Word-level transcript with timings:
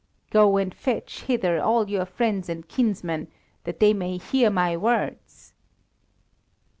"Go 0.31 0.57
and 0.57 0.73
fetch 0.73 1.25
hither 1.25 1.61
all 1.61 1.87
your 1.87 2.05
friends 2.05 2.49
and 2.49 2.67
kinsmen, 2.67 3.27
that 3.65 3.79
they 3.79 3.93
may 3.93 4.17
hear 4.17 4.49
my 4.49 4.75
words!" 4.75 5.53